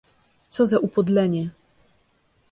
[0.49, 1.49] "co za upodlenie!..."